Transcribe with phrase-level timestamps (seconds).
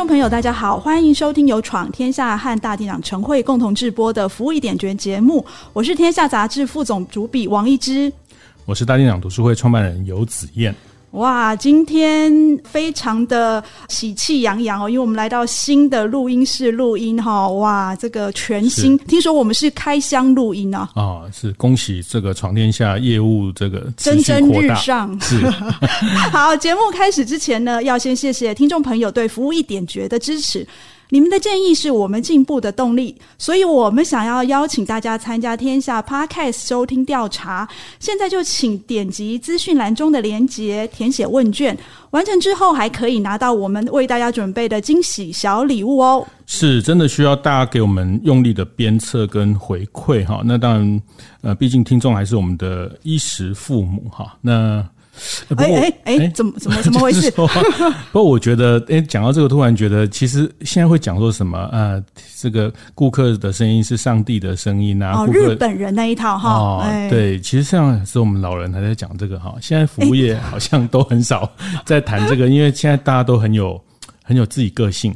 [0.00, 5.44] 众朋友，大家好，欢迎收听由闯天下和大店长陈慧共同制播的《服务一点绝》节目。
[5.74, 8.10] 我是天下杂志副总主笔王一之，
[8.64, 10.74] 我是大店长读书会创办人游子燕。
[11.12, 12.32] 哇，今天
[12.62, 17.48] 非常的喜气洋洋哦，因为我们来到新的录音室录音哈。
[17.48, 20.88] 哇，这个全新，听说我们是开箱录音啊。
[20.94, 25.20] 啊，是恭喜这个闯天下业务这个蒸蒸日上。
[25.20, 25.44] 是，
[26.30, 30.64] 好，节目开始之前呢，要先谢谢听众朋友对服务一点绝的支持。
[31.10, 37.68] 你们的建议是我们进步的动力，所以我们想要邀请大家参加天下 Podcast 收听调查。
[37.98, 41.76] 现在就请点击资讯栏中的链接，填写问卷，
[42.10, 46.26] 完成之后还可以拿到我们为大家准备的惊喜小礼物哦。
[46.46, 50.42] 是真的需要大家给我们用力的鞭策跟回馈哈。
[50.44, 51.02] 那当然，
[51.42, 54.36] 呃，毕竟听众还是我们的衣食父母哈。
[54.40, 54.84] 那
[55.56, 57.30] 哎哎哎，怎么怎么怎么 回事？
[57.32, 57.46] 不
[58.12, 61.68] 过我觉得，哎，讲到这个，突然觉得，其实现在会讲说什么？
[61.72, 62.02] 呃，
[62.38, 65.22] 这个顾客的声音是上帝的声音啊！
[65.22, 66.50] 哦，日本人那一套哈。
[66.50, 69.54] 哦，对，其实像是我们老人还在讲这个哈。
[69.60, 71.50] 现在服务业好像都很少
[71.84, 73.80] 在谈这个，因为现在大家都很有
[74.22, 75.14] 很有自己个性。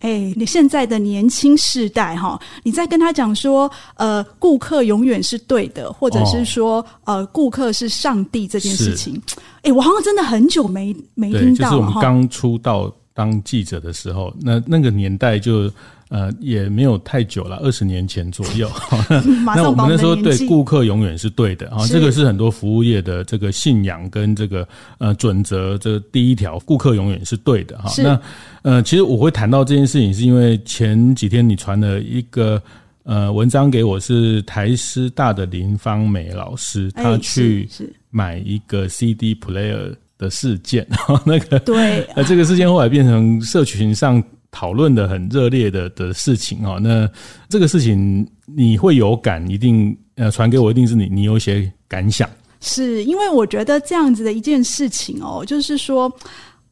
[0.00, 9.20] 哎、欸，你现在的年轻世代哈，你在跟他讲说，呃，顾客永远是对的，或者是说，哦、呃，顾客是上帝这件事情，
[9.56, 11.70] 哎、欸，我好像真的很久没没听到了。
[11.70, 15.70] 就是我们刚出道当记者的时候，那那个年代就。
[16.10, 18.68] 呃，也没有太久了，二十年前左右。
[19.46, 24.66] 那我们那时候对顾客永远是对的啊，这个是很多服务业的这个信仰跟这个
[24.98, 25.78] 呃准则。
[25.78, 27.90] 这个第一条，顾客永远是对的哈。
[28.02, 28.20] 那
[28.62, 32.60] 呃，其实我会谈到这件事情，是因为前几天你传了一个
[33.04, 37.68] 呃文章给我，是台师大的林芳美老师，他去
[38.10, 44.20] 买一个 CD player 的事件，然后那个对， 呃这个事件后来变成社群上。
[44.50, 47.08] 讨论的很热烈的的事情哦，那
[47.48, 52.28] 这个事情你会有感，一定呃传给我，一定是你你有一些感想。
[52.60, 56.12] 是因为我觉得这样子的一件事情哦，就是说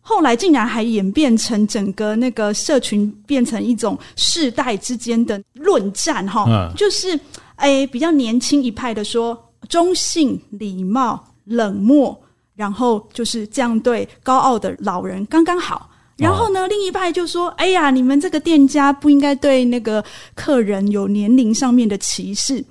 [0.01, 7.19] 后来竟然还演变成整个那个社群变成一种世代之间的论战哈，嗯、就是
[7.57, 12.19] 哎比较年轻一派的说中性、礼貌、冷漠，
[12.55, 15.88] 然后就是这样对高傲的老人刚刚好。
[16.19, 22.63] 然后呢，另一派就说：“哎呀，你们这个店家不应该对那个客人有年龄上面的歧视。”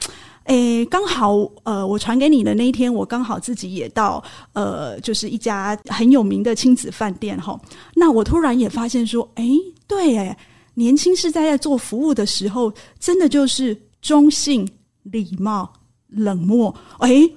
[0.43, 7.59] 哎，刚好呃，我传给你的那一天，我刚好自己也到呃，就是一家很有名的亲子饭店哈。
[7.95, 9.45] 那我突然也发现说：“哎，
[9.87, 10.37] 对，哎，
[10.73, 14.67] 年轻世代在做服务的时候，真的就是中性、
[15.03, 15.71] 礼貌、
[16.09, 17.29] 冷漠。”哎。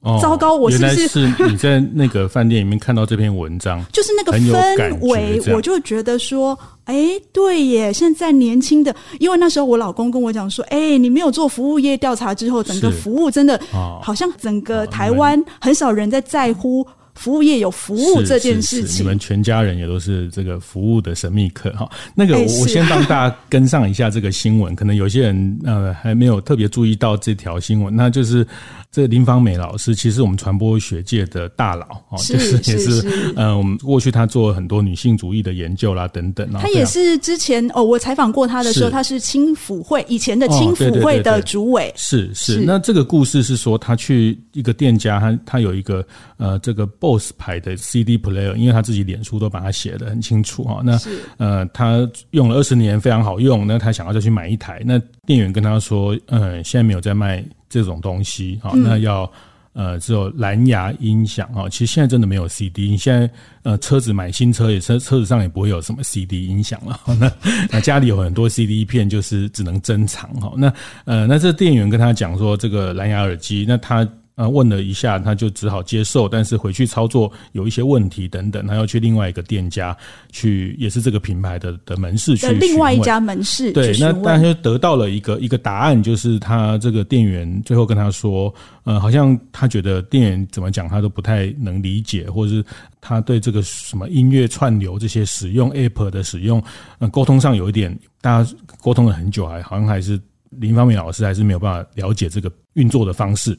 [0.00, 0.54] 哦，糟糕！
[0.54, 7.92] 我是不是，是你在那个饭店里面看到这篇文章， 就是那个氛围，我就觉得说，哎、欸，对耶！
[7.92, 13.60] 现在年轻的，因为那时候我老公跟我讲说，哎、欸，你没有做服务业调查之后，整个服务真的，
[14.00, 16.86] 好像整个台湾很少人在在乎。
[17.18, 21.90] 服务业有服务这件事情，你们全家人也都是这个服务的神秘客哈。
[22.14, 28.46] 那个，我先帮大家跟上一下这个新闻，可能有些人呃还没有特别注意到这条新闻，那就是
[28.92, 36.48] 这林芳美老师，其实我们传播学界的大佬哦，就是 也是呃，我们过去他做很多女性主义的研究啦等等。
[36.52, 41.92] 他也是之前哦，我采访过他的时候，他是青辅会以前的青辅会的主委。
[41.96, 46.06] 是是，那这个故事是说，他去一个店家，他他有一个
[46.36, 46.86] 呃这个。
[47.08, 50.82] BOSS 牌的 CD player，因为他自己脸书都把它写的很清楚哈。
[50.84, 50.98] 那
[51.38, 53.66] 呃，他用了二十年，非常好用。
[53.66, 58.72] 那他想要再去买一台，那店员跟他说，嗯，现在没有在卖这种东西哈。
[58.74, 59.30] 那要
[59.72, 61.66] 呃，只有蓝牙音响哈。
[61.68, 63.30] 其实现在真的没有 CD，你现在
[63.62, 67.00] 呃，车子买新车也车车子上也不会有什么 CD 音响了。
[67.18, 67.32] 那
[67.70, 70.52] 那家里有很多 CD 片，就是只能珍藏哈。
[70.58, 70.70] 那
[71.06, 74.06] 呃，那这店员跟他讲说，这个蓝牙耳机，那他。
[74.38, 79.96] 呃，问了一下，他就只好接受，但是回去操作有一些问题等等，他要去另外一个店家
[80.30, 83.72] 去，也是这个品牌的的门市去另外一家门市。
[83.72, 88.54] 对，那但是得到了一个一个答案，就是他这个店员最后跟他说，
[88.84, 92.64] 呃，好像他觉得店员怎么讲他都不太能理解，或者是
[93.00, 96.62] 他对这个什么音乐串流这些使用 App 的使用，
[97.00, 100.16] 呃，沟通上有一点，大家沟通了很久还好像还是。
[100.52, 103.56] 林方美老师还是没有办法了解这个运作的方式，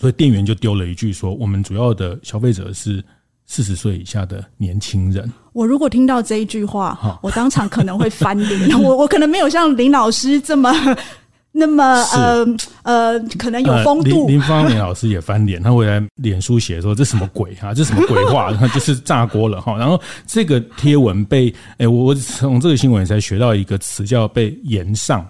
[0.00, 3.04] 所以店员就丢了一句说：“我们主要的消费者是
[3.46, 8.70] 四十岁以下的年轻人。”我如果听到这一句话，我当场可能会翻脸。
[8.82, 10.72] 我我可能没有像林老师这么。
[11.52, 11.82] 那么
[12.14, 12.46] 呃
[12.84, 14.22] 呃，可能有风度。
[14.22, 17.74] 呃、林林芳美老师也翻脸，他回来脸书写说，这什么鬼啊？
[17.74, 18.52] 这什么鬼话？
[18.52, 19.76] 他 就是炸锅了哈。
[19.76, 25.26] 然后这个贴文被哎，我我从这个新闻才学到一个词叫被延上。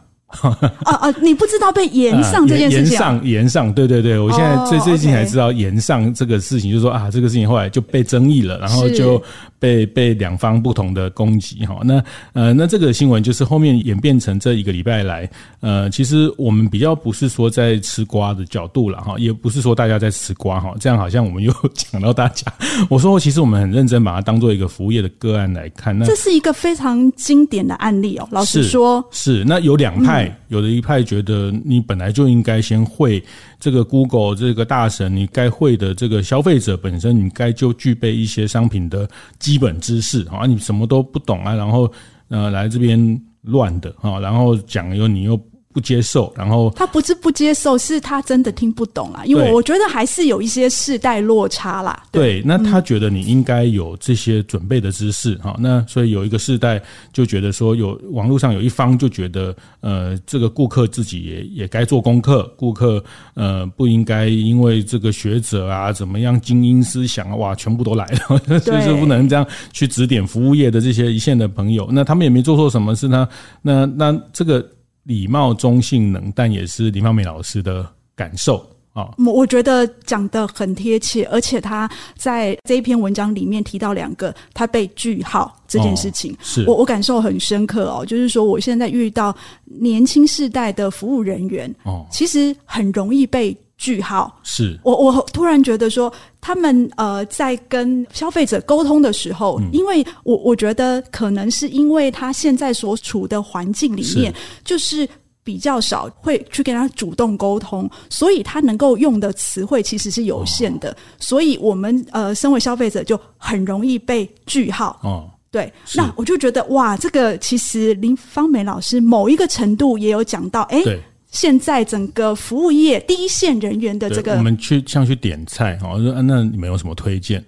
[0.85, 1.11] 啊 啊！
[1.21, 2.93] 你不知道被延上这件事情？
[2.93, 9.23] 延上延上，对对对，我现在最最近才知道延上这个事情，就是说啊，这个事情后来就被争议了，然后就。
[9.61, 15.29] 被被两方不同的攻击哈，那呃那这个新闻就是后面演变成这一个礼拜来，
[15.61, 22.51] 呃其实我们比较不是说在吃瓜的角度了哈，也不是说大家在吃瓜哈，这样好像我们又讲到大家。
[22.89, 28.27] 我说其实我们很认真把它当做一个服务业的个案来看，那这是一个非常经典的案例哦。
[28.31, 33.23] 老实说，是，是那有两派，有的一派觉得你本来就应该先会。
[33.59, 39.09] 这个 Google 这个大神，你该会的这个消费者本身，你该就具备一些商品的
[39.39, 41.93] 基本知识啊，你什么都不懂啊，然后
[42.29, 45.41] 呃来这边乱的啊，然后讲又你又。
[45.73, 49.23] 不接受，然后他不是不接受，是他真的听不懂啦。
[49.25, 52.03] 因为我觉得还是有一些世代落差啦。
[52.11, 55.57] 对，对，那他觉得你应该有这些准备的知识哈。
[55.61, 56.83] 那所以有一个世代
[57.13, 63.03] 就觉得说，有网络上有一方就觉得，呃，这个顾客自己也也该做功课，顾客
[63.35, 71.89] 呃不应该因为这个学者啊怎么样精英思想啊，哇，全部都来了， 就是不能这样去指点服务业的这些一线的朋友。
[71.93, 73.29] 那他们也没做错什么事呢，
[73.63, 74.67] 那那这个。
[75.11, 77.85] 礼貌、中性、冷淡，也是林芳美老师的
[78.15, 79.11] 感受啊。
[79.19, 88.07] 我我觉得讲得很贴切，而且他在这一篇文章里面提到两个，他被句号这件事情，哦、是我我感受很深刻哦。
[88.07, 93.57] 就是说，我现在遇到年轻世代的服务人员，哦，其实很容易被。
[93.81, 94.39] 句号。
[94.43, 94.79] 是。
[94.85, 104.33] 我，我突然觉得说，他们呃在跟消费者沟通的时候，嗯、因为我我觉得可能是因为他现在所处的环境里面，
[104.63, 105.09] 就是
[105.43, 115.25] 比较少会去跟他主动沟通，所以他能够用的词汇其实是有限的，哦、所以我们呃身为消费者就很容易被句号哦。
[115.51, 120.83] 对，那我就觉得哇，这个其实林芳美老师某一个程度也有讲到，哎。
[121.31, 127.45] 现在整个服务业第一线人员的这个，我们去像去点菜哈，我说那你们有什么推荐？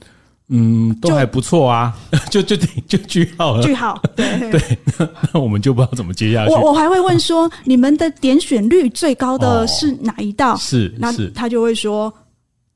[0.48, 1.96] 嗯，都还不错啊，
[2.30, 6.52] 就就 就，就句号了，句号，对 对那，那我们就不知道怎么接下去。
[6.52, 10.54] 我我还会问说，你们的点选率最高的是哪一道？
[10.54, 12.12] 哦、是，那他就会说。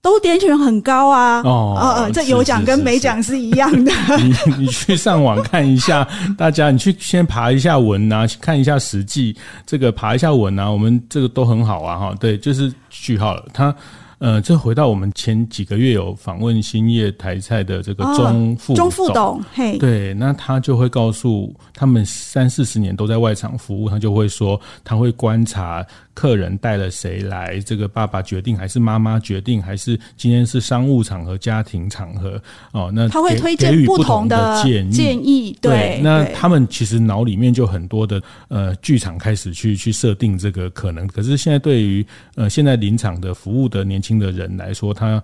[0.07, 1.43] 都点选很高啊！
[1.45, 3.91] 哦，呃，这有奖跟没奖是一样的。
[4.23, 6.07] 你你去上网看一下，
[6.39, 9.35] 大家你去先爬一下文啊，看一下实际，
[9.67, 13.75] 这个爬一下文啊，我们这个都很好啊，哈，对，就是句号了，他。
[14.19, 32.41] 呃，这回到我们前几个月有访问兴业台菜的这个钟副钟副董，嘿，对，那他就会告诉他们三四十年都在外场服务，他就会说他会观察客人带了谁来，这个爸爸决定还是妈妈决定，还是今天是商务场合、家庭场合。
[32.73, 44.17] 哦，那他会推荐不同的建议，建议对，对，那他们其实脑里面就很多的呃剧场开始去去设定这个可能，可是现在对于呃现在临场的服务的年轻。
[44.19, 45.23] 的人来说，他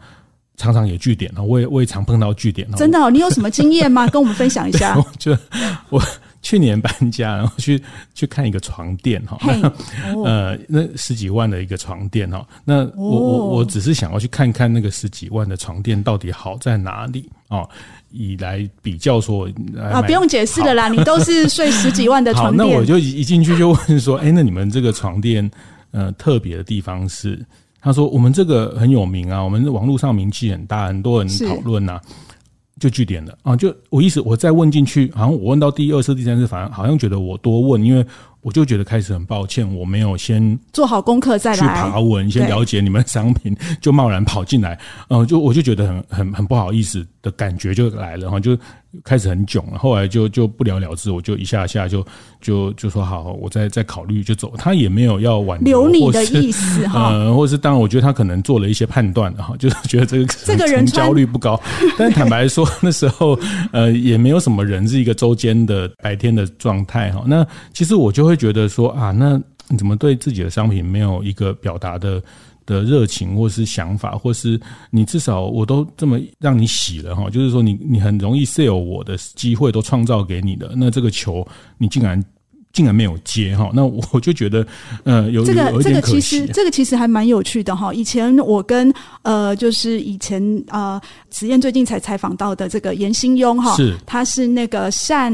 [0.58, 2.70] 常常也据点，我也我也常碰到据点。
[2.72, 4.06] 真的哦，你有什么经验吗？
[4.12, 4.94] 跟我们分享一下。
[5.18, 5.34] 就
[5.88, 6.02] 我
[6.42, 9.38] 去年搬家，然后去去看一个床垫哈
[10.26, 17.66] 呃，那十几万的一个床垫哈，那我我我只是想要去看看那个十几万的床垫到底好在哪里哦，
[18.10, 19.48] 以来比较说
[19.78, 22.68] 啊，不用解释了啦，你都是睡十几万的 床垫。
[22.68, 25.50] 那我就一进去就问说，哎，那你们这个床垫
[25.92, 27.42] 呃特别的地方是？
[27.82, 32.00] 他说：“我们这个很有名啊，我们网络上名气很大，很多人讨论呐，
[32.78, 33.56] 就据点了啊。
[33.56, 38.06] 就我意思，我再问进去，好像我问到第二次、第三次，反而好像觉得我多问，因为
[38.42, 48.56] 我就觉得开始很抱歉，我没有先做好功课再来去爬文，先了解你们商品，就贸然跑进来，嗯，就我就觉得很很很不好意思的感觉就来了哈，就。”
[49.04, 52.06] 开始很囧了，后来就就不了了之，我就一下下就
[52.42, 54.52] 就就说好，好，我再再考虑就走。
[54.58, 61.58] 他也没有要挽留你的意思 哈，呃，或是当然，我觉得他可能做了一些判断哈，就是觉得这个这个人焦虑不高。
[61.96, 63.34] 但坦白说，那时候
[63.72, 67.24] 呃也没有什么人是一个周间的白天的状态哈。
[67.26, 72.22] 那其实我就会会觉得说啊，那你怎么对自己的商品没有一个表达的？
[72.64, 74.58] 的热情，或是想法，或是
[74.88, 81.44] 你至少我都这么让你洗了哈，就是说你你很容易 sell 我的机会都创造给你的，那这个球
[81.76, 82.24] 你竟然
[82.72, 84.66] 竟然没有接哈，那我就觉得，
[85.04, 87.92] 呃，有这个有这个其实这个其实还蛮有趣的哈。
[87.92, 95.32] 以前我跟呃，就是以前呃，子燕最近才采访到的这个严兴庸哈，是他是那个善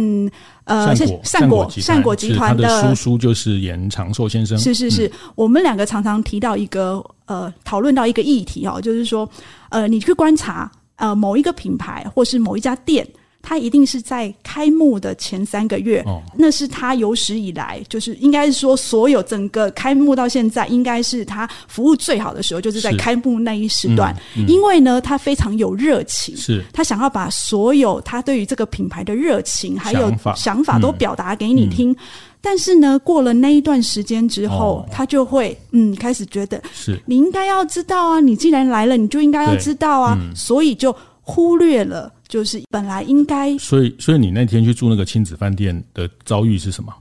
[0.64, 4.59] 呃善果善果善果集团的叔叔，就是严长寿先生。
[4.59, 9.28] 是是是，嗯、我们两个常常提到一个呃，讨论到一个议题哦，就是说
[9.68, 13.07] 呃，你去观察呃某一个品牌或是某一家店。
[13.49, 24.14] 它一定是在开幕的前三个月，哦、那是他有史以来，就是应该是说，所有整个开幕到现在，应该是他服务最好的时候，就是在开幕那一时段。
[24.37, 30.78] 嗯嗯、因为呢，他非常有热情，是他想要把所有他对于这个品牌的热情还有想法。
[30.78, 31.97] 都表达给你听。
[32.40, 37.00] 但是呢，过了那一段时间之后，他、哦、就会嗯开始觉得，是。
[37.07, 42.12] 你应该要知道啊，你既然来了，你就应该要知道啊，嗯、所以就忽略了。
[42.28, 46.92] 就是本来应该，所以所以你那天去住那个亲子饭店的遭遇是什么？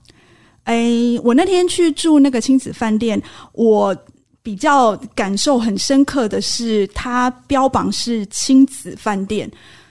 [0.64, 3.22] 哎、欸，我那天去住那个亲子饭店，
[3.54, 3.96] 我
[4.42, 9.50] 比较感受很深刻的是，它标榜是亲子饭店，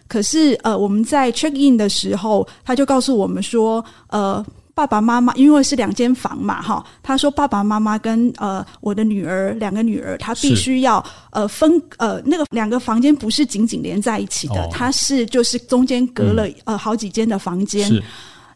[0.08, 4.44] 可是呃，我们在 check in 的时候，他就告诉我们说，呃。
[4.76, 17.90] 爸爸妈妈因为是两间房嘛，哈，他说爸爸妈妈跟呃我的女儿两个女儿，他必须要呃分呃那个两个房间不是紧紧连在一起的，他、哦、是就是中间隔了、嗯、呃好几间的房间。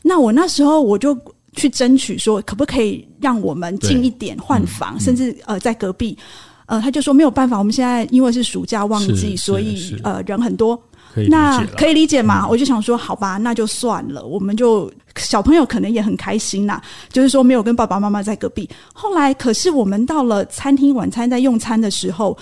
[0.02, 1.18] 那我那时候我就
[1.56, 6.18] 去争取说，可不可以让我们近一点换房，嗯、甚至呃在隔壁，
[6.66, 10.76] 呃他就说没有办法，我们现在因为是暑假旺季，所以呃人很多。
[11.12, 12.44] 可那可以理解嘛？
[12.44, 14.24] 嗯、我就想说，好吧，那就算了。
[14.24, 14.88] 我们就
[15.20, 16.80] 小朋友可能也很开心呐，
[17.12, 18.68] 就是说没有跟爸爸妈妈在隔壁。
[18.92, 22.36] 后来，可是我们到了餐厅晚餐在用餐的时候，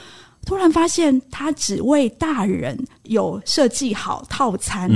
[0.47, 4.91] 突然发现他只为大人有设计好套餐。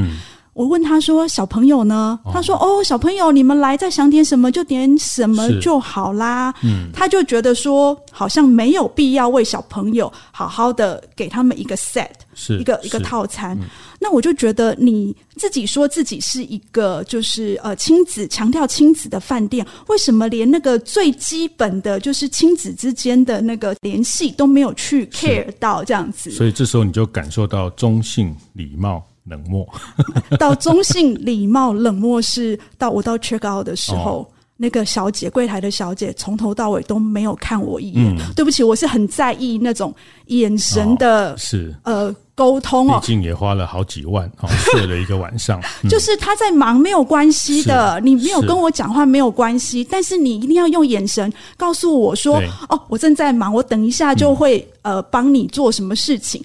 [0.54, 13.58] 我问他说：“小朋友呢？”他说：“哦，小朋友，你们来再想点什么就点什么就好啦。”嗯，他就觉得说，好像没有必要为小朋友好好的给他们一个 set，是一个一个套餐。
[13.58, 13.64] 嗯、
[13.98, 26.30] 那我就觉得你自己说自己是一个就是呃亲子强调亲子的饭店，为什么连那个最基本的就是亲子之间的那个联系都没有去 care 到这样子？
[26.30, 29.02] 所以这时候你就感受到中性礼貌。
[29.24, 29.66] 冷漠
[30.38, 38.16] 到中性礼貌冷漠是到我到 check out 的时候，哦、那个小姐柜台的小姐从头到尾都没有看我一眼。
[38.16, 39.94] 嗯、对不起，我是很在意那种
[40.26, 42.98] 眼神的，是呃沟通哦。
[43.00, 45.60] 毕竟也花了好几万哦， 睡了一个晚上。
[45.84, 56.42] 嗯、就是他在忙没有关系的，你没有跟我讲话没有关系，但是你一定要用眼神告诉我说哦，我正在忙，我等一下就会、嗯、呃帮你做什么事情。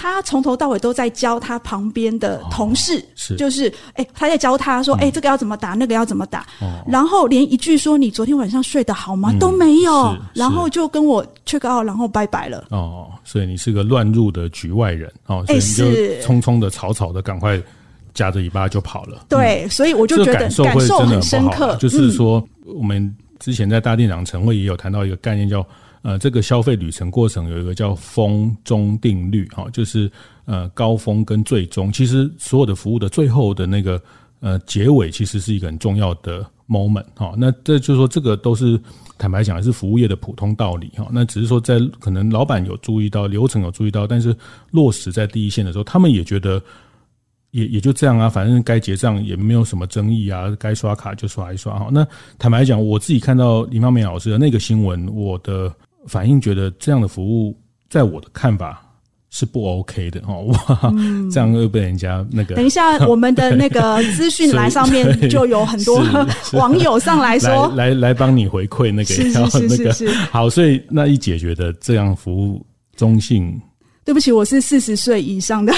[0.00, 12.64] 他从头到尾都在教他旁边的同事，哦、是就是哎、欸，他在教他说，哎、嗯欸，这个要怎么打，那个要怎么打，哦、然后连一句说你昨天晚上睡得好吗、嗯、都没有，然后就跟我 check out，然后拜拜了。
[12.70, 15.84] 哦，所以你是个乱入的局外人哦，所以你就
[16.26, 17.60] 匆匆的、草草的，赶快
[18.14, 19.26] 夹着尾巴就跑了。
[19.28, 21.76] 对，嗯、所以我就觉得感受会真的很深刻。
[21.76, 25.62] 就是说，我们之前在大店长晨会也有谈到一个概念叫。
[26.02, 30.10] 呃，这个消费旅程过程有一个叫峰终定律，哈，就是
[30.46, 34.00] 呃高峰跟最终，其实所有的服务的最后的那个
[34.40, 37.34] 呃结尾，其实是一个很重要的 moment，哈。
[37.36, 38.80] 那这就是说，这个都是
[39.18, 41.06] 坦白讲，还是服务业的普通道理，哈。
[41.12, 44.34] 那只是说，在可能老板有注意到，流程有注意到，但是
[44.70, 46.62] 落实在第一线的时候，他们也觉得
[47.50, 51.90] 也也就这样啊，反正该结账也没有什么争议啊，该刷卡就刷一刷，哈。
[51.92, 55.70] 那坦白讲，我自己看到林芳明老师的那个新闻，我的。
[56.06, 57.56] 反映觉得这样的服务，
[57.88, 58.82] 在我的看法
[59.28, 60.46] 是不 OK 的哦。
[60.46, 62.56] 哇，嗯、这样会被人家那个。
[62.56, 66.02] 等一下， 我们的那个资讯栏上面就有很多
[66.54, 70.08] 网友上来说，来来来帮你回馈那个，是是是是是。
[70.32, 72.64] 好，所以那一解决的这样服务
[72.96, 73.60] 中性。
[74.04, 75.72] 对不起，我是四十岁以上的。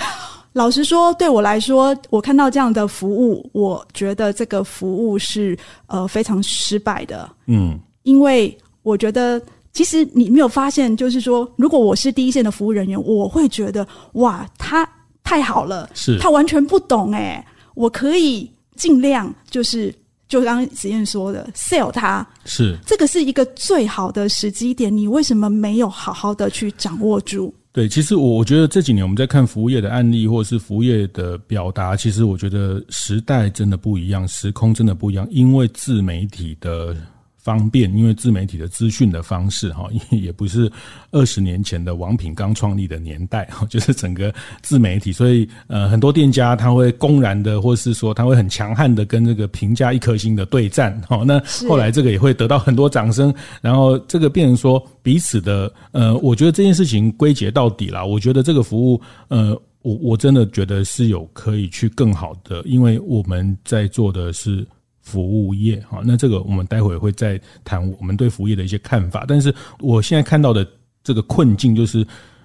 [0.54, 7.28] 老实说，对我来说，我看到这样的服务，我觉得这个服务是呃非常失败的。
[7.46, 9.42] 嗯，因为我觉得。
[9.74, 14.88] 其实你没有发现，就是说，如果我是第一线的服务人员，我会觉得哇，他
[15.24, 19.92] 太好了，是他完全不懂诶，我可以尽量就是，
[20.28, 27.52] 就刚刚子燕说的，sell 他，是这个是一个最好的时机点，你为什么没有好好的去掌握住？
[27.72, 36.96] 对，其实我我觉得这几年我们在看服务业的案例，或者是服务业的表达，其实我觉得时代真的不一样，时空真的不一样，因为自媒体的。
[37.44, 40.70] 方便，因为自媒体的资讯的方式哈， 也不是
[41.10, 51.22] 二十年前的王品刚创立的年代哈， 就是整个自媒体，所以呃，很多店家他会公然的，或是说他会很强悍的跟这个评价一颗星的对战哈。
[51.28, 58.98] 那后来这个也会得到很多掌声，然后这个变成说彼此的呃，我觉得这件事情归结到底啦，我觉得这个服务
[59.28, 59.50] 呃，
[59.82, 64.66] 我我真的觉得是有可以去更好的，因为我们在做的是。
[65.04, 69.24] 服务业，哈，那这个我们待会会再谈我们对服务业的一些看法。
[69.28, 70.66] 但是我现在看到的
[71.02, 72.04] 这个困境就是，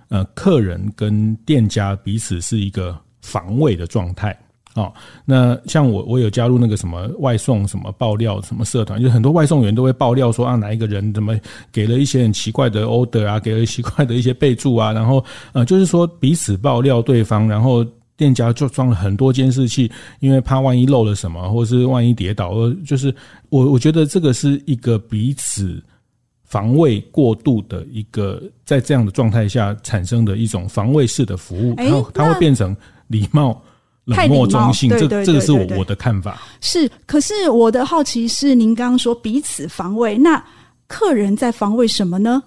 [0.10, 4.38] 呃，客人跟店家彼此是一个防卫的状态。
[4.76, 11.40] 哦，那像我，我有加入那个什么外送什么爆料什么社团，就很多外送员都会爆料说啊，哪一个人怎么
[11.72, 15.24] 给了一些很奇怪的 order 啊，给了奇怪的一些备注啊，然后
[15.54, 17.86] 呃，就是说彼此爆料对方，然后。
[18.20, 23.16] 店家就装了很多监视器，因为怕万一漏了什么，或是万一跌倒，就是
[23.48, 25.82] 我我觉得这个是一个彼此
[26.44, 32.76] 防卫过度的一个，在这样的状态下产生的一种防卫式的服务，它、欸、它会变成
[33.08, 33.60] 礼貌
[34.04, 36.42] 冷漠中性，这这个是我我的看法。
[36.60, 40.44] 是，可是我的好奇是，您刚刚说彼此防卫，那
[40.88, 42.44] 客人在防卫什么呢？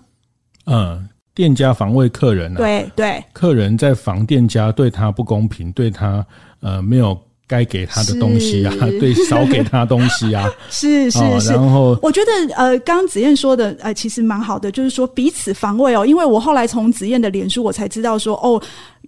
[0.67, 1.09] 嗯。
[1.35, 6.25] 店家防卫客人啊，对对，客人在防店家对他不公平，对他
[6.61, 11.53] 呃没有该给他的东西啊， 对少给他东西啊， 是是是。
[11.53, 18.62] 然后我觉得呃，刚刚子燕说的呃，其实蛮好的，就是说彼此防卫哦，因为我后来从子燕的脸书我才知道说哦。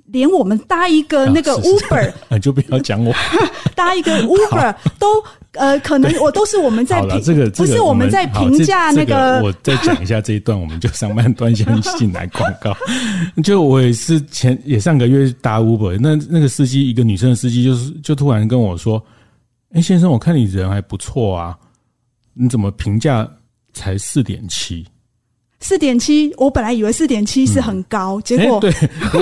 [0.08, 3.12] 连我们搭一个那个 Uber，你 就不要讲我。
[3.74, 5.06] 搭一个 Uber 都
[5.54, 9.40] 呃，可能我都是我们在评这个，不是我们在评价那个。
[9.42, 11.66] 我再讲一下这一段，我们就上半段先
[11.98, 12.76] 进来广告。
[13.42, 19.02] 就我也是前也上个月搭 Uber，那那个司机一个女生的司机，就是就突然跟我说
[19.74, 21.56] ：“哎，先生，我看你人还不错啊，
[22.32, 23.28] 你怎么评价
[23.72, 24.86] 才四点七？”
[25.60, 28.72] 四点七，我本来以为四点七是很高，嗯、结果、欸、对，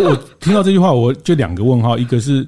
[0.03, 2.45] 我听到这句话，我就两个问号，一个是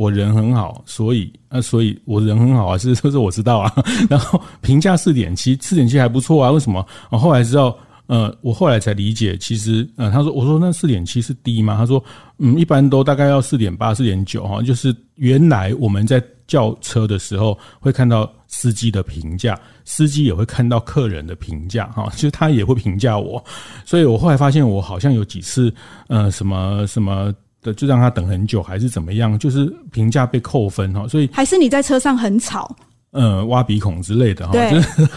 [0.00, 3.70] 我人很好，所以啊，所以我人很好啊， 是这是我知道啊。
[4.08, 6.86] 然后评价四点七，四点七还不错啊，为什么？
[7.10, 7.76] 我后来知道，
[8.06, 11.76] 呃，我后来才理解，其实，呃，他说，我说那四点七是低吗？
[11.76, 12.02] 他说，
[12.38, 18.30] 嗯，一般都大概要四点八、四点九哈，就是原来我们在叫车的时候会看到。
[18.52, 23.40] 司机的评价，司机也会看到客人的评价，哈，其实他也会评价我，
[23.86, 25.72] 所以我后来发现我好像有几次，
[26.08, 32.74] 呃，什么什么的，就让他等很久，还是怎么样，就是评价被扣分，哈，所以还是你在车上很吵。
[33.12, 35.08] 呃，挖鼻孔之类的哈，就是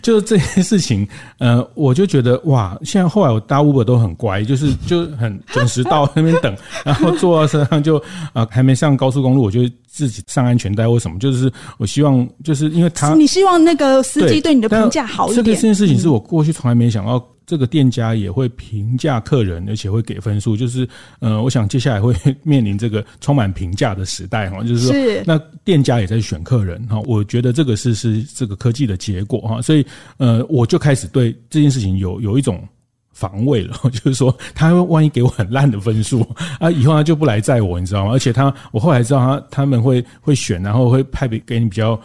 [0.00, 15.44] 就是这些事情，呃，我就觉得哇，现在后来我搭 Uber 都很乖，就是就很准时到那边等， 然后坐到车上就啊、呃，还没上高速公路，我就自己上安全带或什么，就是我希望就是因为他，你希望那个司机对你的评价好一点。
[15.44, 17.22] 这个这件事情是我过去从来没想到。
[17.46, 20.56] 这个店家也会评价客人，而且会给分数。
[20.56, 20.88] 就是，
[21.20, 24.62] 呃，我想接下来会 面临这个充满评价的时代哈。
[24.62, 27.00] 就是说，那店家也在选客人哈。
[27.00, 29.60] 我觉得这个是是这个科技的结果哈。
[29.60, 29.84] 所以，
[30.18, 32.66] 呃，我就开始对这件事情有有一种
[33.12, 33.76] 防卫了。
[33.90, 36.26] 就是说，他万一给我很烂的分数
[36.60, 38.12] 啊，以后他就不来载我，你知道吗？
[38.12, 42.00] 而且他，我后来知道他他们会会选，然后会派给给你比较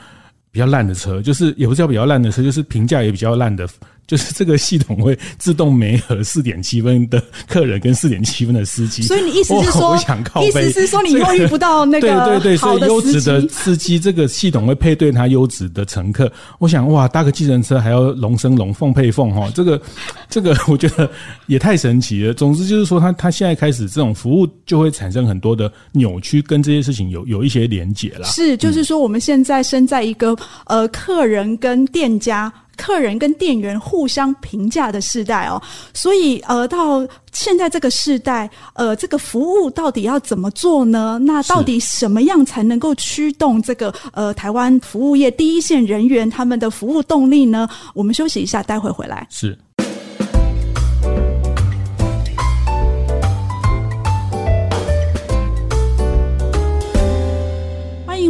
[0.51, 3.67] 比较烂的车，就是也不是叫比较烂的车，就是评价也比较烂的。
[4.07, 16.31] 就是这个系统会自动媒合四点七分的客人跟四点七分的司机，所以你意思是说，我想靠意思是说你又遇不到那个对对对，所以优质的司机，这个系统会配对他优质的乘客。
[16.57, 19.81] 我想哇，搭个计程车还要龙生龙，凤配凤哈，这个
[20.29, 21.09] 这个 我觉得
[21.47, 22.33] 也太神奇了。
[22.33, 28.25] 总之就是说，他他现在开始这种服务就会产生很多的扭曲，跟这些事情有有一些连结了。
[28.27, 30.33] 是，就是说我们现在身在一个
[30.67, 32.51] 呃，客人跟店家。
[32.77, 35.61] 客人跟店员互相评价的时代哦，
[35.93, 41.19] 所以呃，到现在这个时代，呃，这个服务到底要怎么做呢？
[41.21, 47.67] 那到底什么样才能够驱动这个呃台湾服务业第一线人员他们的服务动力呢？
[47.93, 49.27] 我们休息一下，待会回来。
[49.29, 49.57] 是。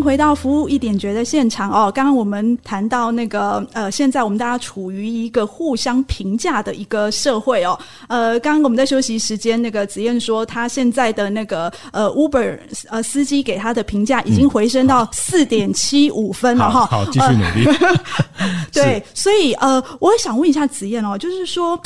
[0.07, 7.77] 回到服务一点觉的现场哦，刚刚我们谈到那个呃，现在我们大家处于一个互相评价的一个社会哦。
[8.07, 16.85] 呃，刚刚我们在休息时间，那个子燕说，他现在的那个呃 Uber 呃司机给他的评价已经回升到四点七五分了哈。
[16.85, 17.77] 好，继续努力。
[18.71, 21.77] 对， 所以呃，我也想问一下子燕哦，就是说。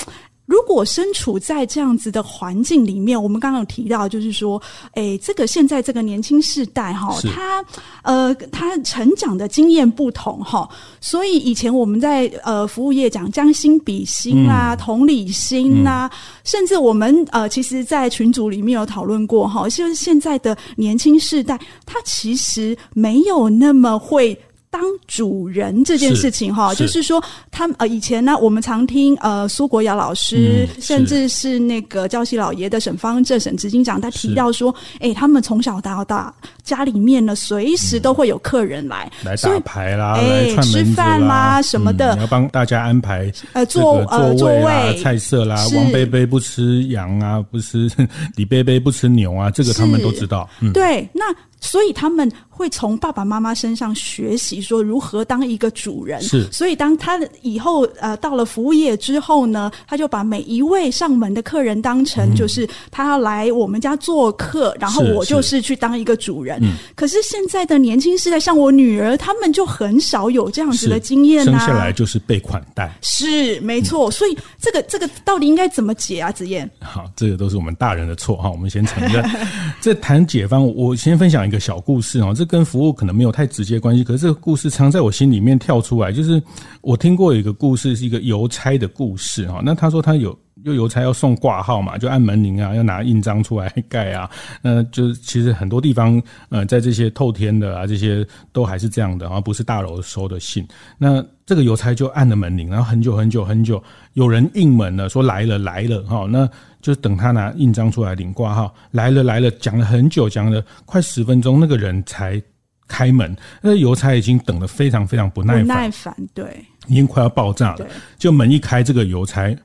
[0.51, 4.61] 如果身处在这样子的环境里面，我们刚刚有提到，就是说，
[4.95, 7.63] 诶，这个现在这个年轻世代哈，他
[8.03, 10.67] 呃，他成长的经验不同哈，
[10.99, 24.37] 所以以前我们在呃服务业讲将心比心啦、啊、嗯、同理心呐、啊，嗯、甚至我们呃，其实，在群组里面有讨论过哈，就是现在的年轻世代，他其实没有那么会。
[24.71, 36.33] 当主人这件事情哈，就是说，他们呃以前呢，我们常听呃苏国尧老师，嗯、甚至是那个教习老爷的沈方正沈执行长，他提到说，哎是，他们从小到大
[36.71, 47.89] 家里面呢，随时都会有客人来、嗯、来打牌啦，哎，吃饭啦什么的，嗯、要帮大家安排呃座呃座位菜色啦，王贝贝不吃羊啊，不吃
[48.37, 50.49] 李贝贝不吃牛啊，这个他们都知道。
[50.61, 51.25] 嗯、对，那。
[51.63, 56.19] 所以他们会从爸爸妈妈身上学习说如何当一个主人。
[56.19, 66.59] 是，所以当他以后呃到了服务业之后呢，他就把每一位上门的客人当成就是他要来我们家做客，然后我就是去当一个主人。
[66.95, 71.59] 可是现在的年轻世代，像我女儿，他们就很少有这样子的经验啊。
[71.59, 72.91] 生下来就是被款待。
[73.03, 74.09] 是，没错。
[74.09, 76.31] 所以这个这个到底应该怎么解啊？
[76.31, 76.67] 子燕。
[76.81, 79.23] 好，这个都是我们大人的错哈，我们先承认。
[79.79, 81.51] 这谈解方，我先分享一个。
[81.51, 86.13] 一个小故事啊，这跟服务可能没有太直接关系，可是这个故事常在我心里面跳出来。
[86.13, 86.41] 就是
[86.79, 89.61] 我听过有一个故事，是一个邮差的故事哈。
[89.61, 94.29] 那他说他有有邮差要送挂号嘛，就按门铃啊，要拿印章出来盖啊。
[94.61, 100.67] 那就其实很多地方呃，在这些透天的啊，这些都还是这样的啊，不是大楼收的信。
[100.97, 103.81] 那这个邮差就按了门铃，然后很久很久很久，
[104.13, 106.27] 有人应门了，说来了来了哈。
[106.29, 106.49] 那
[106.81, 112.41] 就等他拿印章出来领挂号，来了来了，讲了很久，讲了快十分钟，那个人才
[112.87, 113.35] 开门。
[113.61, 117.87] 那邮差已经等得非常非常不耐烦，不耐烦，对，已经快要爆炸了。
[118.17, 119.55] 就门一开，这个邮差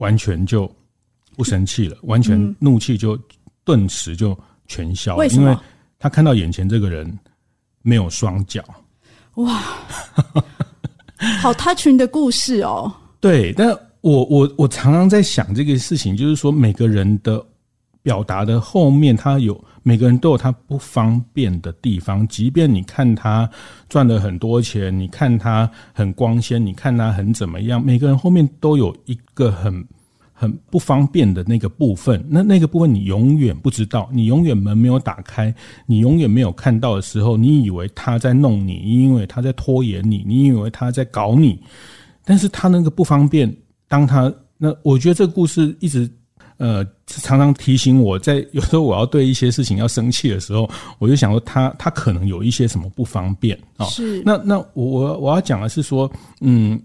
[0.00, 0.70] 完全就
[1.36, 3.18] 不生气了，完全怒气就
[3.64, 5.26] 顿时就全消了。
[5.28, 5.56] 因为
[5.98, 7.18] 他看到眼前这个人
[7.80, 8.62] 没有双脚。
[9.36, 9.62] 哇，
[11.40, 12.92] 好 touching 的故事哦。
[13.20, 13.74] 对，但。
[14.02, 17.44] 我我我常常在想这个事情，就是说每个人的
[18.00, 22.26] 表达的后面，他有每个人都有他不方便的地方。
[22.28, 23.48] 即便你看他
[23.88, 29.84] 赚了很多钱，你看他很光鲜，你看他很怎么样，每个人后面都有一个很
[30.32, 32.24] 很不方便的那个部分。
[32.28, 35.54] 那那个部分你永远不知道，你永远门没有打开，
[35.86, 41.58] 你永远没有看到的时候，你以为他在弄你，你以为他在拖延你，你以为他在搞你，
[42.24, 43.54] 但是他那个不方便。
[43.88, 46.08] 当他那，我觉得这个故事一直
[46.60, 50.70] 呃常常提醒我在有时候我要对一些事情要生气的时候，
[51.00, 53.86] 我就想说他他可能有一些什么不方便啊。
[53.86, 56.08] 是，那那我我我要讲的是说，
[56.40, 56.80] 嗯。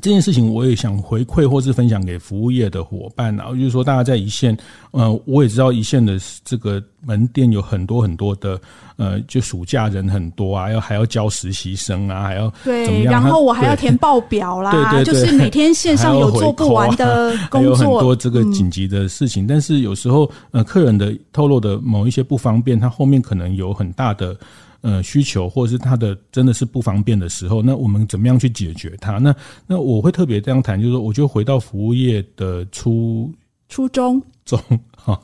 [0.00, 4.56] 这件事情我也想回馈或是分享给服务业的伙伴啊，就是说大家在一线，
[4.92, 8.58] 呃，我也知道一线的这个门店有很多很多的，
[8.96, 24.34] 呃，就暑假人很多啊，要还要教实习生啊，还要对，然后我还要填报表啦，对对对， 就是每天线上有做不完的工作，还有很多这个紧急的事情，嗯、但是有时候呃，客人的透露的某一些不方便，他后面可能有很大的。
[24.82, 29.18] 呃，需求或者是他的真的是不方便的时候，那我们怎么样去解决它？
[29.18, 33.32] 那那我会特别这样谈，就是说，我就回到服务业的初
[33.68, 34.60] 初衷中
[34.96, 35.16] 哈，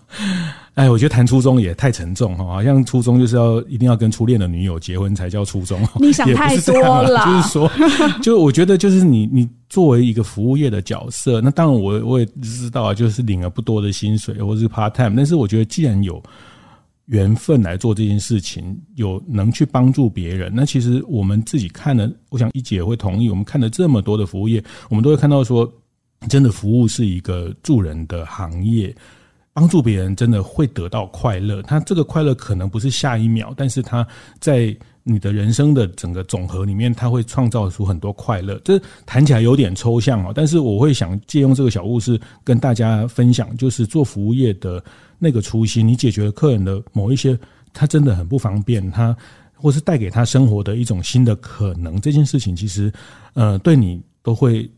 [0.74, 7.26] 哎，我觉得谈初中也太沉重哈，好像初中就是要一定要跟初恋的女友结婚才叫初中，你想太多了。
[7.26, 7.70] 就是说，
[8.22, 16.22] 就我觉得就是你你作为一个服务业的角色，那当然我我也知道啊，就是领了不多的薪水或者是 part time，但是我觉得既然有。
[17.08, 20.52] 缘分来做这件事情，有能去帮助别人。
[20.54, 23.28] 那其实我们自己看了，我想一姐会同意。
[23.30, 25.70] 我们看了这么多的服务业，我们都会看到说，
[26.28, 28.94] 真的服务是一个助人的行业，
[29.54, 31.62] 帮助别人真的会得到快乐。
[31.62, 34.06] 他这个快乐可能不是下一秒，但是他
[34.38, 34.76] 在
[35.08, 38.60] 你的人生的整个总和里面，他会创造出很多快乐。
[38.62, 44.84] 这谈起来有点抽象哦，但是我会想借用这个小故事跟大家分享，就是做服务业的。
[45.20, 47.36] 那个初心，你解决了客人的某一些，
[47.72, 49.16] 他真的很不方便，他
[49.52, 52.92] 或是带给他生活的一种新的可能，这件事情其实，
[53.34, 54.70] 呃，对你都会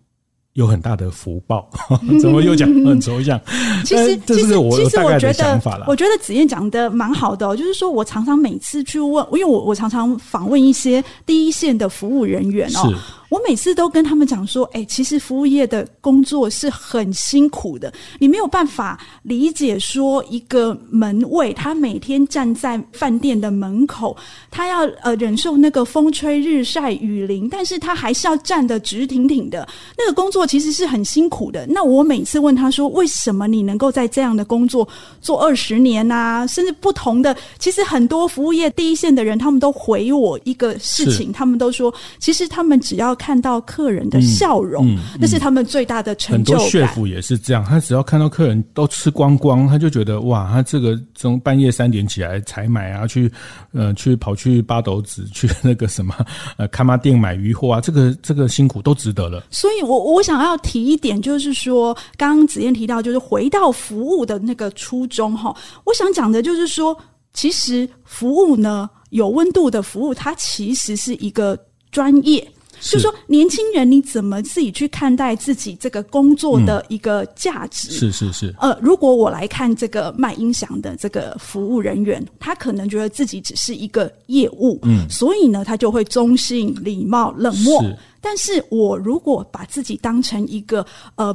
[0.60, 1.68] 有很大的福报。
[2.20, 3.40] 怎么又讲很抽象？
[3.84, 7.56] 其实，其实，其实我觉得，我觉得子燕讲的蛮好的哦。
[7.56, 12.94] 就是说我常常每次去问，因为我我常常访问一些第一线的服务人员哦。
[13.30, 24.16] 我每次都跟他们讲说，哎，其实服务业的工作是很辛苦的，你没有办法理解说一个门卫他每天站在饭店的门口，
[24.50, 29.66] 他要呃忍受那个风吹日晒雨淋，但是他还是要站得直挺挺的，
[29.96, 31.64] 那个工作其实是很辛苦的。
[31.68, 34.86] 那我每次问他说，为什么你能够在这样的工作
[35.20, 46.62] 做二十年啊，甚至不同的，其实很多服务业第一线的人，他们都回我一个事情，他们都说，其实他们只要看到客人的笑容，那是他们最大的成就感。
[46.62, 53.30] 很多血府也是这样，他只要看到客人都吃光光，他就觉得哇，他这个从半夜三点起来采买啊，去
[53.72, 56.14] 呃去跑去八斗子去那个什么
[56.56, 59.44] 呃开妈店买鱼货啊，这个这个辛苦都值得了。
[59.50, 65.54] 所以我我想要提一点，就是说，刚刚子燕提到，就是回到服务的那个初衷哈，
[65.84, 66.96] 我想讲的就是说，
[67.34, 68.88] 其实服务呢。
[69.10, 71.58] 有温度的服务，它其实是一个
[71.90, 72.46] 专业。
[72.80, 77.90] 是就是说，年轻人你怎么自己去看待自己这个工作的一个价值？
[77.90, 78.54] 嗯、是是是。
[78.58, 87.82] 呃，如果我来看这个卖音响的这个服务人员，他可能觉得自己只是一个业务，嗯，所以呢，他就会中性、礼貌、冷漠。
[87.82, 91.34] 是但是我如果把自己当成一个呃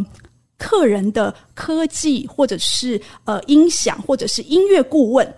[0.58, 5.34] 客人的科技，或者是呃音响，或者是音乐顾问。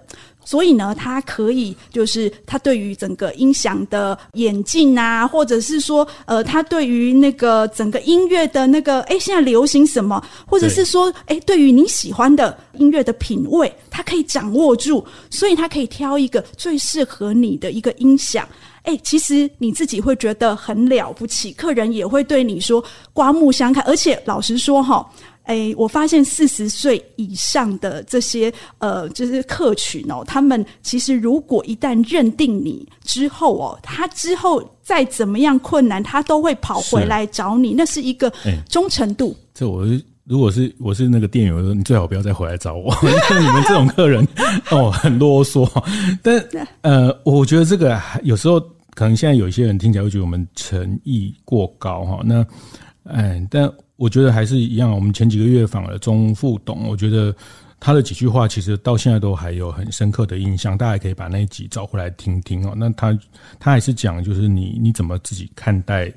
[0.47, 18.47] 所以呢，他可以就是他对于整个音响的演进啊，或者是说，呃，他对于那个整个音乐的那个，哎，现在流行什么，或者是说，哎，对于你喜欢的音乐的品味，他可以掌握住，所以他可以挑一个最适合你的一个音响。
[18.83, 22.81] 哎，其实你自己会觉得很了不起，客人也会对你说
[23.11, 25.05] 刮目相看，而且老实说哈。
[25.47, 38.31] 哎，我发现四十岁以上的这些呃，就是客群哦，他们其实如果一旦认定你之后哦，他之后再怎么样困难，他都会跑回来找你，是那是一个
[38.69, 39.33] 忠诚度。
[39.53, 42.93] 这我是如果是我是那个店员，我说你最好不要再回来找我，
[43.29, 44.27] 像你们这种客人
[44.69, 45.65] 哦很啰嗦。
[46.21, 46.45] 但
[46.81, 48.59] 呃，我觉得这个有时候
[48.95, 52.19] 可能现在有一些人听起来会觉得我们诚意过高哈。
[52.25, 52.45] 那
[53.05, 53.71] 哎，但。
[53.97, 54.89] 我觉得还是一样。
[54.91, 57.35] 我们前几个月访了钟副董，我觉得
[57.79, 60.77] 他的几句话其实到现在都还有很深刻的印象。
[60.77, 62.73] 大家可以把那一集找回来听听哦。
[62.77, 63.17] 那他
[63.59, 66.13] 他还是讲，就是你你怎么自己看待，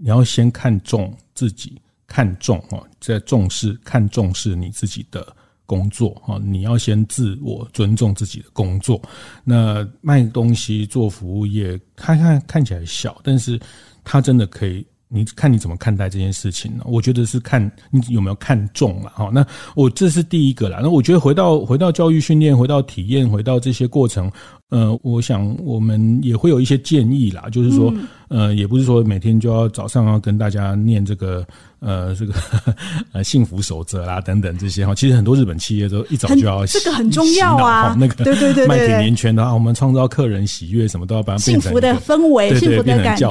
[0.00, 5.26] 你要先看重自己，看重哦，在重视看重视你自己的
[5.66, 6.38] 工作哦。
[6.38, 9.02] 你要先自我尊重自己的工作。
[9.42, 13.58] 那卖东西做服务业，看看看起来小，但是
[14.04, 14.86] 他真的可以。
[15.14, 16.82] 你看你怎么看待这件事情呢？
[16.86, 19.30] 我觉得是看你有没有看中了哈。
[19.32, 19.46] 那
[19.76, 20.80] 我这是第一个啦。
[20.82, 24.28] 那我觉得回到回到教育训练，回到体验，回到这些过程，
[24.70, 27.46] 呃，我想我们也会有一些建议啦。
[27.52, 27.94] 就是说，
[28.26, 31.46] 呃，也不是说每天就要早上要跟大家念这个
[31.78, 32.34] 呃这个
[33.12, 34.92] 呃幸福守则啦等等这些哈。
[34.96, 37.94] 其实很多日本企业都一早就要这个很重要啊。
[37.96, 43.28] 那个对对对，麦田连圈的话，我们创造客人喜悦，什么都要把它变成幸福的氛围，幸福的感觉，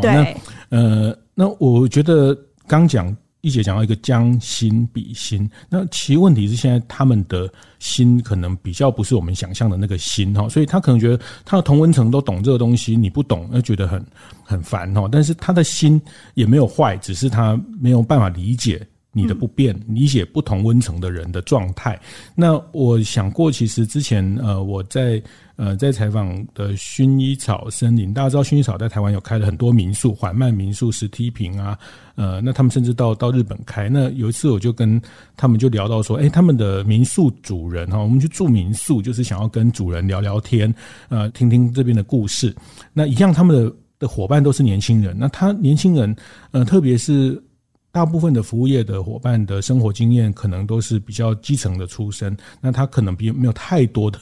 [0.00, 0.34] 对。
[0.70, 14.04] 呃，那我觉得刚讲一姐讲到一个将心比心，那其问题是现在他们的心可能比较不是我们想象的那个心哈，所以他可能觉得他的同文层都懂这个东西，你不懂，那觉得很
[14.42, 15.08] 很烦哈。
[15.10, 16.00] 但是他的心
[16.34, 21.98] 也没有坏，只是他没有办法理解你的不便，理解不同温层的人的状态。
[22.34, 25.22] 那我想过，其实之前呃我在。
[25.60, 31.76] 呃，在采访的薰衣草森林，大家知道薰衣草在台湾有开了很多民宿，缓慢民宿、石梯坪啊，
[32.14, 33.88] 呃，那他们甚至到到日本开。
[33.88, 35.02] 那有一次我就跟
[35.36, 40.72] 他们就聊到说，哎，他们的民宿主人哈，我们去住民宿就是想要跟主人聊聊天，
[41.08, 42.54] 呃，听听这边的故事。
[42.92, 46.14] 那一样，他们的的伙伴都是年轻人，那他年轻人，
[46.52, 47.42] 呃，特别是。
[47.90, 54.18] 大部分的服务业的伙伴的生活经验可能都是比较基层的出身，那他可能比没有太多的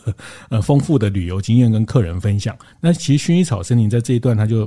[0.49, 2.57] 呃丰富的旅游经验跟客人分享。
[2.81, 4.67] 那其实薰衣草森林在这一段，他就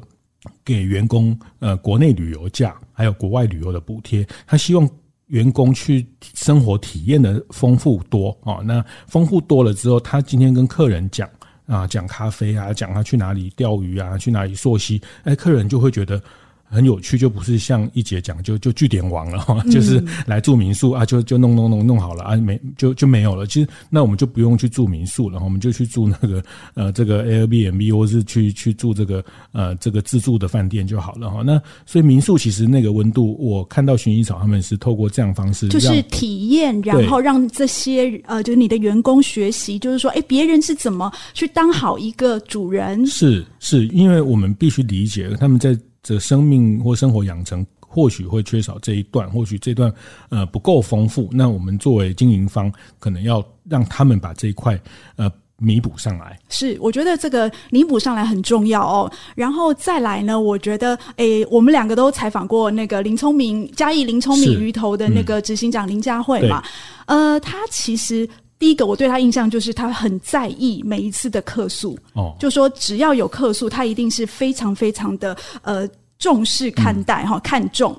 [0.65, 4.87] 给员工呃国内旅游价还有国外旅游的补贴，他希望
[5.27, 8.55] 员工去生活体验的丰富多啊。
[8.63, 11.27] 那丰富多了之后，他今天跟客人讲
[11.65, 16.21] 啊，讲咖啡啊，讲他去哪里钓鱼啊，去哪里溯溪，哎，客人就会觉得。
[16.69, 23.47] 很有趣，就不是像一姐讲，就就据点王了哈，就是来住民宿啊，就就弄弄弄弄好了啊，没就就没有了。
[23.47, 26.43] 其实那我们就不用去住民宿了，我们就去住那个
[26.75, 31.41] 呃这个 Airbnb 或是去去住这个呃这个自助的饭店就好了哈。
[31.43, 43.05] 那所以民宿其实那个温度，我看到薰衣草他们是透过这样方式，就是体验，然后让这些呃就是你的员工学习，就是说哎别人是怎么去当好一个主人。
[43.07, 45.75] 是是因为我们必须理解他们在。
[46.03, 49.93] 这生命或生活养成或许会缺少这一段，或许这段
[50.29, 51.29] 呃不够丰富。
[51.31, 54.79] 那我们作为经营方，可能要让他们把这一块
[55.15, 55.31] 呃。
[55.61, 59.11] 弥补上来是，我觉得这个弥补上来很重要哦。
[59.35, 66.63] 然后再来呢，我觉得，诶，我们两个都采访过那个林聪明嘉义林聪明鱼头的那个执行长林佳慧嘛。
[67.07, 68.25] 嗯、呃，他其实
[68.59, 77.97] 第一个我对他印象就是他很在意每一次的客诉哦，就说只要有客诉，他一定是非常非常的呃重视看待哈、嗯，看重。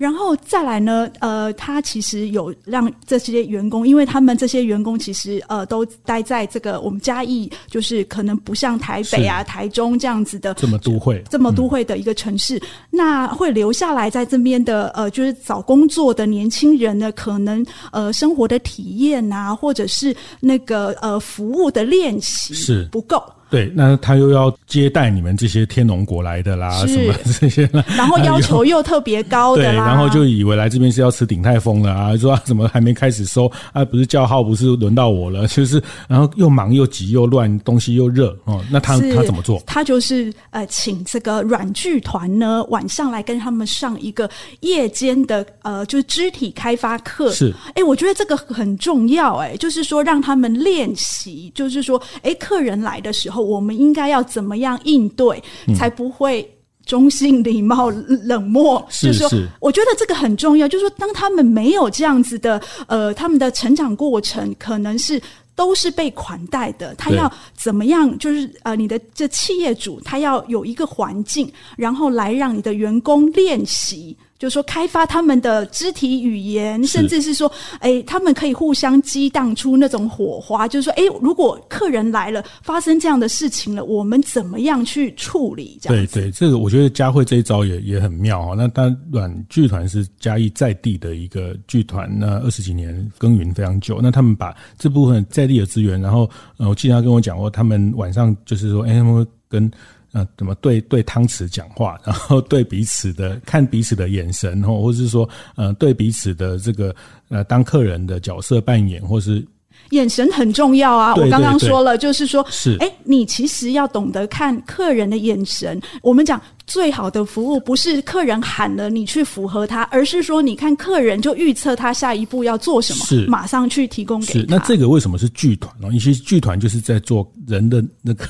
[0.00, 22.88] 然后再来呢，呃，他其实有让这些员工，因为他们这些员工其实呃都待在这个我们嘉义，就是可能不像台北啊、台中这样子的这么都会、这么都会的一个城市，嗯、那会留下来在这边的呃，就是找工作的年轻人呢，可能呃生活的体验啊，或者是那个呃服务的练习是。
[22.90, 23.22] 不够。
[23.50, 33.84] 对，那他又要接待你们这些天龙国来的啦，什么这些，然后要求又特别高的啦，对，然后就以为来这边是要吃鼎泰丰了啊，说怎么还没开始收啊？
[33.84, 38.62] 不是叫号，不是轮到我了， 就是然后又忙又急又乱，东西又热哦。
[38.70, 39.60] 那他他怎么做？
[39.66, 47.32] 他就是呃，请这个软剧团呢，晚上来跟他们上一个夜间的呃，就是肢体开发课。
[47.32, 53.39] 是，哎，我觉得这个很重要，哎，就是说让他们练习，就是说，哎，客人来的时候。
[53.42, 55.42] 我们应该要怎么样应对，
[55.76, 56.48] 才不会
[56.84, 58.84] 中性、礼貌、冷漠？
[58.88, 60.66] 是是，就是说，我觉得这个很重要。
[60.66, 65.20] 就是说，当他们没有这样子的，呃，他们的成长过程可能是
[65.54, 66.94] 都是被款待的。
[66.96, 68.16] 他要怎么样？
[68.18, 74.16] 就是呃，你的这企业主他要有一个环境，然后来让你的员工练习。
[74.40, 80.66] 就是说，开发他们的肢体语言，甚至是说，哎、欸，他们可以互相激荡出那种火花。
[80.66, 85.78] 就是说，哎、欸，如果客人来了，发生这样的事情了，我们怎么样去处理？
[85.82, 88.54] 这样对对，这个我觉得佳慧这一招也也很妙啊。
[88.56, 94.00] 那当然，软剧团是嘉义在地的一个剧团，那二十几年耕耘非常久。
[94.02, 96.26] 那他们把这部分在地的资源，然后
[96.56, 99.70] 呃，我记得他跟我讲过，他们晚上就是说，哎、欸，他们会跟。
[100.12, 106.94] 呃，怎么对对汤匙讲话，然后对彼此的看彼此的眼神，或或者是说，呃，对彼此的这个
[107.28, 109.46] 呃当客人的角色扮演，或是。
[109.90, 111.14] 眼神很重要啊！
[111.14, 115.80] 对对对，我刚刚说了，就是说，是哎，你其实要懂得看客人的眼神。
[116.02, 124.32] 我们讲最好的服务，不是客人喊了你去符合他，而是说你看客人就预测他下一步要做什么，是马上去提供给他。
[124.32, 125.88] 是那这个为什么是剧团呢？
[125.88, 128.26] 因为剧团就是在做人的那个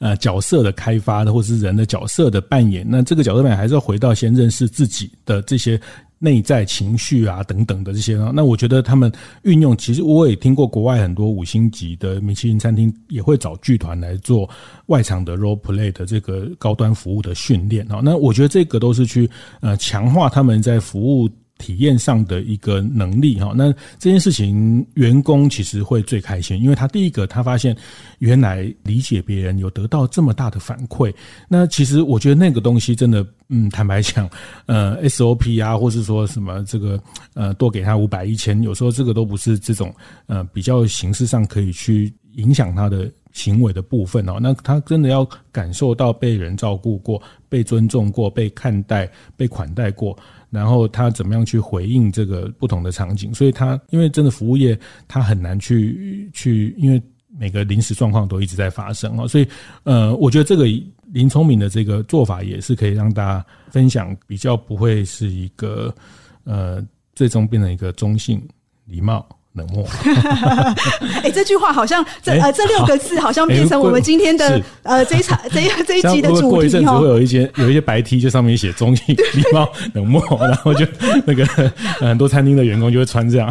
[0.00, 2.84] 呃角色的开发的，或是人的角色的扮演。
[2.88, 5.80] 那这个角色扮演还是要回到先认识自己的这些。
[6.24, 14.48] 内在情绪啊，等等的这些呢，那我觉得他们运用，其实我也听过国外很多五星级的米其林餐厅也会找剧团来做
[14.86, 18.00] 外场的 role play 的这个高端服务的训练啊。
[18.02, 19.28] 那我觉得这个都是去
[19.60, 21.28] 呃强化他们在服务。
[21.58, 27.74] 体验上的一个能力哈，那这件事情员工其实会最开心，因为他第一个他发现
[28.18, 31.14] 原来理解别人有得到这么大的反馈。
[31.48, 34.28] 那其实我觉得那个东西真的，嗯，坦白讲，
[34.66, 37.00] 呃，SOP 啊，或是说什么这个
[37.34, 39.94] 呃多给他五百一千，有时候这个都不是这种
[40.26, 44.38] 呃比较形式上可以去影响他的行为的部分哦。
[44.40, 50.18] 那他真的要感受到被人照顾过、被尊重过、被看待、被款待过。
[50.54, 53.34] 然后他怎么样去回应这个不同的场景？
[53.34, 57.02] 所以他因为真的服务业，他很难去去，因为
[57.36, 59.26] 每个临时状况都一直在发生啊。
[59.26, 59.46] 所以
[59.82, 60.64] 呃，我觉得这个
[61.12, 65.92] 林聪明的这个做法也是可以让大家分享，比较不会是一个
[66.44, 66.80] 呃，
[67.14, 68.40] 最终变成一个中性
[68.84, 69.26] 礼貌。
[69.54, 69.86] 冷漠。
[71.22, 76.48] 哎，这句话好像这呃这六个字好像变成我们今天的呃这一场这一 这一集的主题。
[76.48, 80.84] 过一阵子会有一些有一些白 T，就上面写中性、 礼貌、冷漠，然后就
[81.24, 83.48] 那个很多餐厅的员工就会穿这样。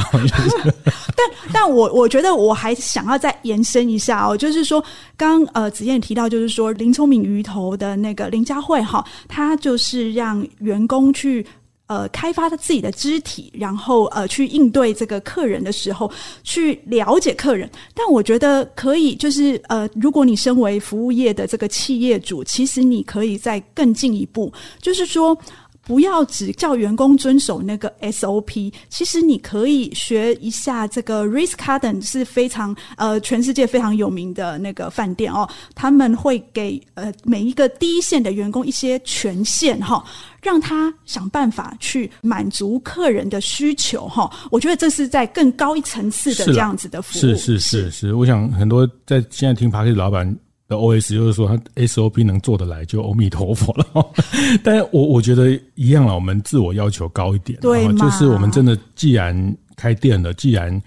[1.16, 4.84] 但但我我觉得我还想要再延伸一下哦，就是说
[5.16, 11.46] 刚呃子燕提到，就是说林聪明鱼头的那个林佳慧哈，他就是让员工去。
[11.88, 16.10] 呃，开发他自己的肢体，然后呃，去应对这个客人的时候，
[16.44, 17.70] 去了解客人。
[17.94, 25.38] 但我觉得可以，就是呃，如果你身为服务业的这个企业主，其实你可以再更进一步，就是说。
[25.86, 40.04] 不要只叫员工遵守那个 SOP，其实你可以学一下这个 Ritz-Carlton 是非常呃全世界非常有名的那个饭店哦，他们会给呃每一个第一线的员工一些权限哈，
[40.42, 44.32] 让他想办法去满足客人的需求哈。
[44.52, 47.22] 我觉得这是在更高一层次的这样子的服务。
[47.22, 50.34] 是是是是，是，我想很多在现在听的老板。
[50.74, 53.86] 的 OS，就是说他 SOP 能做得来就阿弥陀佛了。
[54.64, 60.82] 但是我我觉得一样了，我们自我要求高一点，对，就是我们真的既然开店了，既然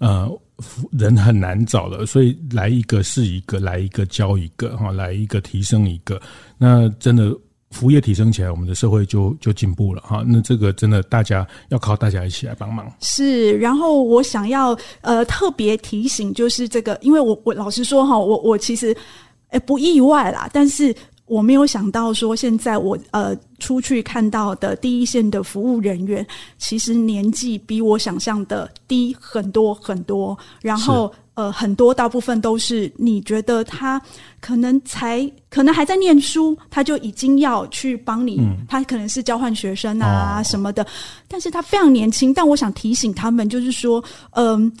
[0.00, 0.28] 呃
[0.92, 6.20] 人很难找了，所以来一个是一个，来一个教一个哈，来一个提升一个，
[6.58, 7.34] 那真的。
[7.70, 10.24] 服务业提升起来，我们的社会就就进步了哈。
[10.26, 12.90] 那这个真的，大家要靠大家一起来帮忙。
[13.00, 18.96] 是，然后我想要呃特别提醒，就是这个，因为我我老实说哈，我我其实
[19.50, 20.94] 诶不意外啦，但是
[21.26, 26.26] 我没有想到说，现在我呃出去看到的第一线的服务人员，
[26.58, 31.12] 其实年纪比我想象的低很多很多，然后。
[31.38, 34.02] 呃，很多大部分都是你觉得他
[34.40, 40.86] 可能才可能还在念书，他就已经要去帮你，嗯、他可能是交换学生啊什么的，哦、
[41.28, 42.34] 但是他非常年轻。
[42.34, 44.60] 但我想提醒他们，就是说，嗯。
[44.64, 44.72] 呃，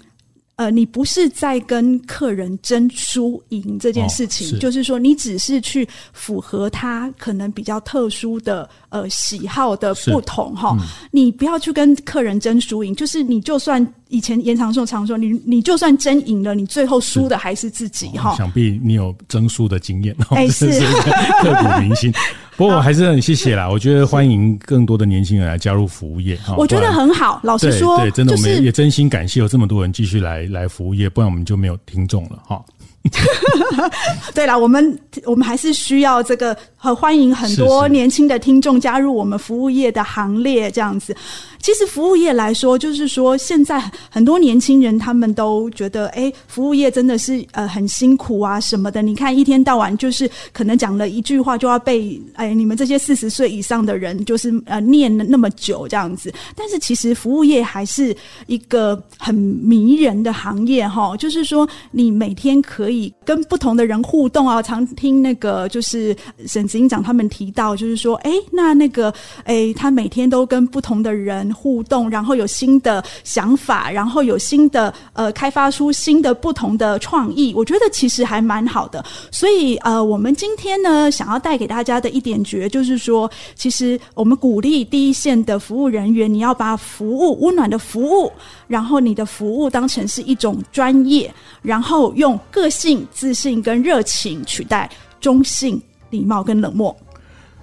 [0.72, 10.76] 你不是在跟客人争输赢这件事情，哦、是就是说，你只是去符合他可能比较特殊的呃喜好的不同哈。
[10.80, 18.32] 嗯、你不要去跟客人争输赢，就是你就算以前严长寿常说，你你就算真赢了，你最后输的还是自己哈。
[18.32, 20.66] 哦、想必你有争输的经验，哎， 是
[21.42, 22.12] 刻骨铭心。
[22.56, 26.36] 不过我还是很谢谢啦，我觉得欢迎更多的年轻人来加入服务业。
[26.56, 32.60] 我觉得很好，老实说，对，真的，我们也真心感谢有这么多人继续来来服务业，不然我们就没有听众了哈。
[34.34, 41.16] 对了，我们我们还是需要这个，很欢迎很多年轻的听众加入我们服务业的行列，这样子。
[41.60, 43.78] 其实服务业来说，就是说现在
[44.10, 49.02] 很多年轻人他们都觉得，哎，服务业真的是呃很辛苦啊什么的。
[49.02, 56.32] 你看一天到晚就是可能讲了一句话就要被哎你们这些四十岁以上的人就是呃念了那么久这样子。
[56.54, 64.62] 但是其实服务业还是一个很迷人的行业哈，就是说你每天可以跟不同的人互动啊。
[64.62, 69.12] 常听那个就是沈执行长他们提到，就是说，哎，那那个
[69.44, 71.47] 哎他每天都跟不同的人。
[71.52, 79.04] 互动，然后有新的想法，然后有新的呃，开发出新的不同的创意，我觉得其实还蛮好的。
[79.30, 88.30] 所以呃，我们今天呢，想要带给大家的一点诀，就是说，其实我们鼓励第一线的服务人员，你要把服务温暖的服务，
[88.66, 91.32] 然后你的服务当成是一种专业，
[91.62, 94.88] 然后用个性、自信跟热情取代
[95.20, 95.80] 中性、
[96.10, 96.94] 礼貌跟冷漠。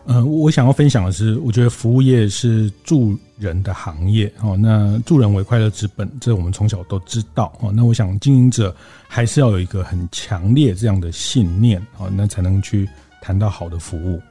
[0.06, 4.56] 呃，我想要分享的是，我觉得服务业是助人的行业哦。
[4.58, 7.72] 那助人为快乐之本，这我们从小都知道哦。
[7.74, 8.76] 那我想经营者
[9.08, 12.88] 还是要有一个很强烈这样的信念哦，那才能去
[13.22, 14.22] 谈到好的服务。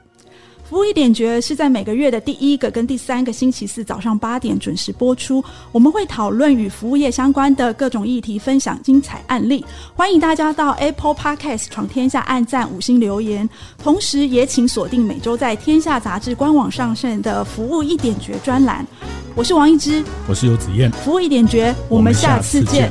[0.74, 5.40] 服务一点绝是在每个月的第一个跟第三个星期四早上八点准时播出。
[5.70, 9.64] 我们会讨论与服务业相关的各种议题，分享精彩案例。
[9.94, 13.48] 欢迎大家到 Apple Podcast 闯天下按赞五星留言，
[13.78, 18.84] 同时也请锁定每周在天下杂志官网上线的服务一点绝专栏。
[19.36, 20.90] 我是王一之，我是游子燕。
[20.90, 22.90] 服务一点绝，我们下次见。